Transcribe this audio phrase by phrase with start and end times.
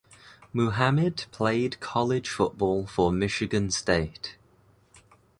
[0.51, 4.35] Muhammad played college football for Michigan State.